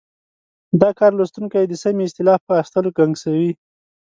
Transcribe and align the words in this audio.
دا 0.81 0.89
کار 0.99 1.11
لوستونکی 1.17 1.63
د 1.67 1.73
سمې 1.83 2.03
اصطلاح 2.05 2.39
په 2.45 2.53
اخیستلو 2.61 2.89
کې 2.91 2.97
ګنګسوي. 2.97 3.51